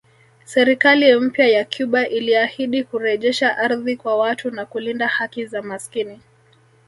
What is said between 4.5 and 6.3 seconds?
na kulinda haki za maskini